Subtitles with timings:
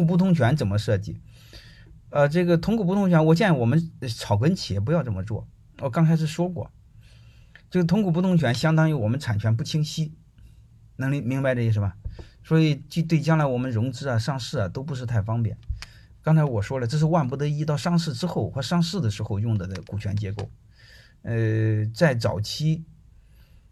[0.00, 1.20] 股不同权怎么设计？
[2.08, 5.46] 呃，这个同股不同权，我建议我们草根企业不要这么做。
[5.78, 6.72] 我刚开始说过，
[7.70, 10.12] 这个同股不同权相当于我们产权不清晰，
[10.96, 11.96] 能明明白这意思吧？
[12.42, 15.56] 所以就对将来我们融资啊、上市啊都不是太方便。
[16.22, 20.50] 刚才我说了，这是万不得已到上市之后或上市的时候用的的股权结构。
[21.22, 22.84] 呃，在早期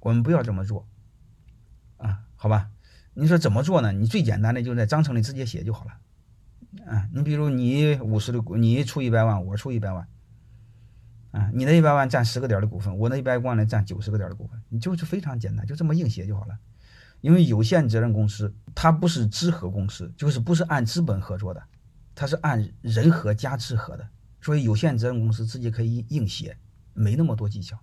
[0.00, 0.88] 我们不要这么做
[1.98, 2.70] 啊，好吧？
[3.14, 3.92] 你说怎么做呢？
[3.92, 5.92] 你最简单的就在章程里直接写就好了。
[6.86, 10.08] 啊，你比如你五十的股，你出一百万，我出一百万，
[11.30, 16.58] 啊，你那一百万占十个点的股份，我那一百万呢占九十个点的股份，你就是非常简单，就这么硬写就好了。
[17.20, 21.62] 因为有限责任公司它不是资合公司，就是不是按资本合作的，
[22.14, 24.08] 它是按人合加资合的，
[24.40, 26.56] 所以有限责任公司直接可以硬写，
[26.94, 27.78] 没那么多技巧。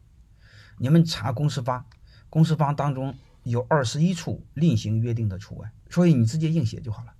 [0.78, 1.86] 你们查公司法，
[2.30, 7.14] 公司法当中有二十一处另行约定的除外，所以你直接硬写就好了。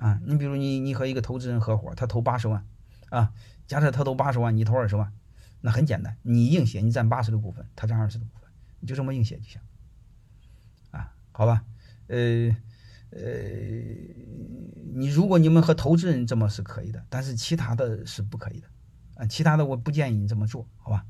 [0.00, 2.66] 啊，你比如你你和一个投资人合伙，他投八十万，
[3.10, 3.34] 啊，
[3.66, 5.12] 假设他投八十万，你投二十万，
[5.60, 8.48] 那很简单，你硬写，你占八十的股份，他占二十的股份，
[8.80, 9.60] 你就这么硬写就行，
[10.90, 11.66] 啊，好吧，
[12.06, 12.56] 呃
[13.10, 13.20] 呃，
[14.94, 18.68] 你如果你们和投资人这么是可以的，但是其他的是不可以的，
[19.16, 21.04] 啊，其他的我不建议你这么做，好吧？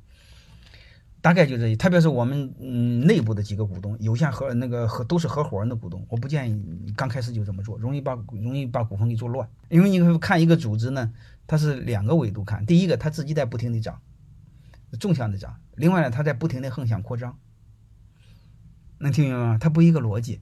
[1.22, 9.46] 大概就这，特别是我们嗯内部的几个股东，有限合那个合都是合伙人的股东，我不建议你刚开始就这么做，容易把容易把股份给做乱。
[9.68, 11.12] 因为你看一个组织呢，
[11.46, 14.00] 它是两个维度看，第一个它自己在不停的涨，
[14.98, 17.36] 纵向的涨；另外呢，它在不停的横向扩张。
[18.96, 19.58] 能听明白吗？
[19.60, 20.40] 它不一个逻辑。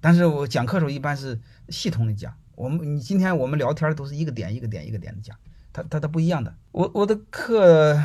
[0.00, 5.36] 但是我讲课时候一般是系统的讲，我们你今天我们聊天都是一个点一个点一个点的讲，
[5.74, 6.54] 它它它不一样的。
[6.72, 8.02] 我我的课。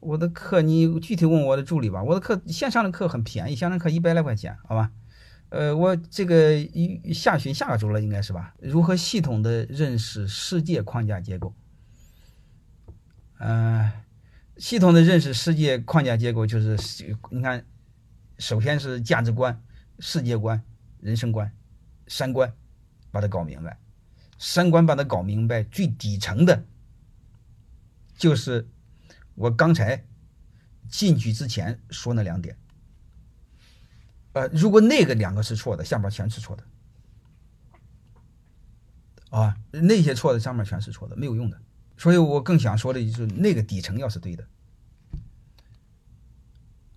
[0.00, 2.02] 我的课你具体问我的助理吧。
[2.02, 4.92] 我的课线上的课很便宜，线上课一百来块钱，好吧？
[5.50, 8.54] 呃，我这个一下旬下个周了，应该是吧？
[8.60, 11.54] 如何系统的认识世界框架结构？
[13.38, 13.90] 嗯，
[14.58, 17.64] 系统的认识世界框架结构就是，你看，
[18.38, 19.62] 首先是价值观、
[19.98, 20.62] 世界观、
[21.00, 21.50] 人生观、
[22.06, 22.52] 三观，
[23.10, 23.78] 把它搞明白。
[24.38, 26.64] 三观把它搞明白，最底层的，
[28.16, 28.68] 就是。
[29.38, 30.04] 我刚才
[30.88, 32.58] 进去之前说那两点，
[34.32, 36.64] 呃，如果那个两个是错的，下面全是错的，
[39.30, 41.60] 啊，那些错的上面全是错的，没有用的。
[41.96, 44.44] 所以我更想说的就是那个底层要是对的，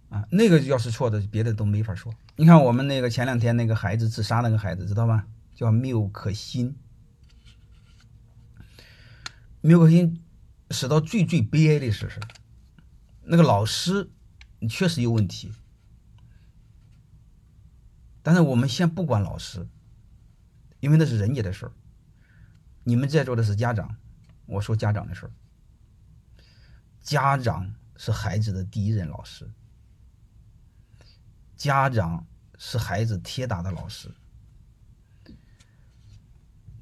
[0.09, 2.11] 啊，那个要是错的，别的都没法说。
[2.37, 5.27] 你看我们那个前两天那个孩子自杀那个孩子，知道吧？
[5.53, 6.75] 叫缪可欣，
[9.61, 10.23] 缪可欣。
[10.71, 12.27] 使到最最悲哀的是什么？
[13.23, 14.09] 那个老师
[14.69, 15.53] 确实有问题，
[18.23, 19.67] 但是我们先不管老师，
[20.79, 21.71] 因为那是人家的事儿。
[22.83, 23.95] 你们在座的是家长，
[24.47, 25.31] 我说家长的事儿。
[27.01, 29.49] 家长是孩子的第一任老师，
[31.55, 32.25] 家长
[32.57, 34.11] 是孩子铁打的老师，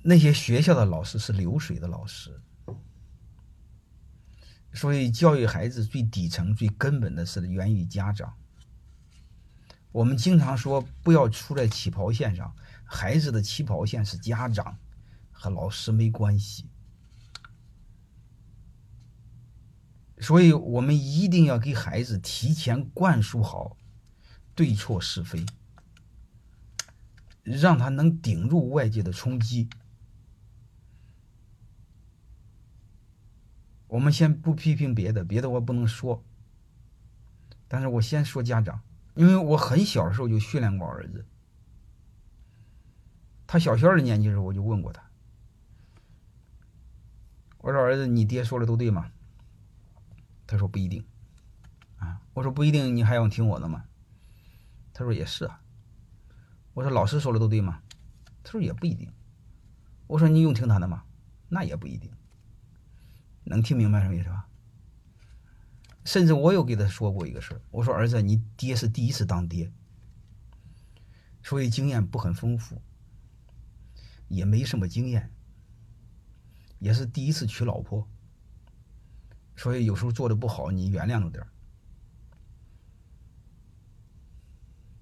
[0.03, 2.41] 那些学校的老师是流水的老师。
[4.73, 8.33] 所以，教育孩子最底层、最根本的是源于家长。
[9.91, 14.77] 我们经常说不要出在起跑线上，孩子的起跑线是家长，
[15.31, 16.67] 和老师没关系。
[20.19, 23.77] 所以我们一定要给孩子提前灌输好
[24.53, 25.45] 对错是非，
[27.43, 29.69] 让他能顶住外界的冲击。
[33.89, 36.23] 我们先不批评别的，别的我不能说。
[37.67, 38.81] 但是我先说家长，
[39.15, 41.25] 因为我很小的时候就训练过儿子。
[43.45, 45.03] 他小学二年级的时候，我就问过他
[47.57, 49.11] ：“我说儿子，你爹说的都对吗？”
[50.45, 51.03] 他说不一定。
[51.97, 53.85] 啊，我说不一定，你还要听我的吗？
[54.93, 55.61] 他说也是啊。
[56.73, 57.81] 我说老师说的都对吗？
[58.43, 59.11] 他说也不一定。
[60.05, 61.03] 我说你用听他的吗？
[61.49, 62.11] 那也不一定。
[63.49, 64.47] 能听明白什么意思吧？
[66.05, 69.71] 甚至我有给他说过一个事儿，我说儿子，你爹是第一次当爹，
[71.41, 72.79] 所以经验不很丰富，
[74.27, 75.31] 也没什么经验，
[76.77, 78.07] 也是第一次娶老婆，
[79.55, 81.43] 所以有时候做的不好，你原谅着点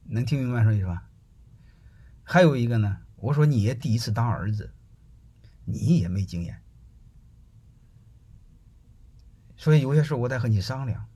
[0.06, 1.10] 能听明白什么意思吧？
[2.24, 4.74] 还有一个呢，我说你也第一次当儿子，
[5.66, 6.62] 你也没经验。
[9.58, 11.08] 所以有些事我得和你商量，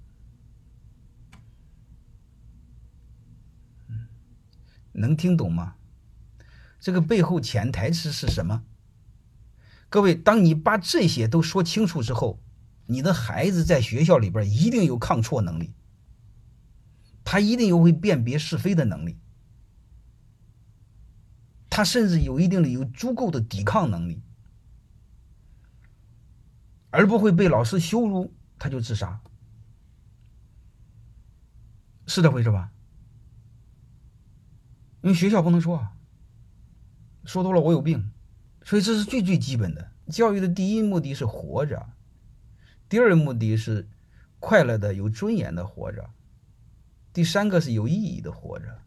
[4.92, 5.76] 能听懂吗？
[6.80, 8.64] 这个背后潜台词是什么？
[9.90, 12.42] 各位，当你把这些都说清楚之后，
[12.88, 15.74] 你的孩子在学校里边一定有抗挫能力，
[17.24, 19.20] 他一定有会辨别是非的能力，
[21.70, 24.24] 他甚至有一定的有足够的抵抗能力，
[26.92, 29.20] 而不会被老师羞辱他就自杀，
[32.06, 32.72] 是这回事吧？
[35.02, 35.88] 因为学校不能说，
[37.26, 38.12] 说多了我有病。
[38.64, 41.90] 所以这是最最基本的教育的第一目的是活着，
[42.88, 43.90] 第二目的是
[44.40, 46.08] 快乐的、有尊严的活着，
[47.12, 48.78] 第三个是有意义的活着。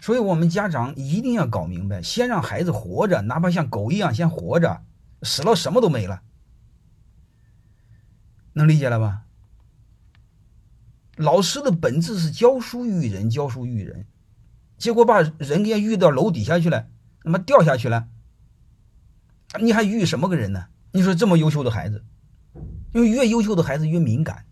[0.00, 4.82] 所以我们家长一定要搞明白，先让孩子活着，哪怕像狗一样先活着，
[5.24, 6.22] 死了什么都没了，
[8.52, 9.22] 能理解了吧？
[11.16, 14.06] 老师的本质是教书育人，教书育人，
[14.78, 16.86] 结果把人给遇到楼底下去了。
[17.22, 18.08] 他妈掉下去了，
[19.60, 20.66] 你还育什么个人呢？
[20.92, 22.04] 你说这么优秀的孩子，
[22.92, 24.44] 因为越优秀的孩子越敏感，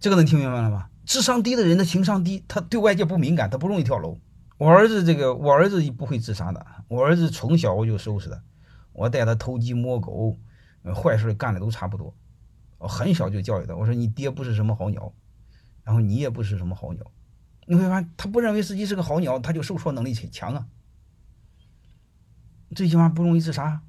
[0.00, 0.88] 这个能听明白了吗？
[1.04, 4.18] 智商低的人的情商低，他对外界不敏感，他不容易跳楼。
[4.56, 6.66] 我儿子这个，我儿子不会自杀的。
[6.88, 8.42] 我儿子从小我就收拾他，
[8.96, 10.38] 我带他偷鸡摸狗，
[10.94, 12.14] 坏事干的都差不多。
[12.78, 15.12] 我很小就教育他，我说你爹不是什么好鸟，
[15.84, 17.04] 然后你也不是什么好鸟。
[17.66, 20.66] 你会发现，他不认为自己是个好鸟，他就受挫能力强啊。
[22.74, 23.82] 最起码不容易自杀。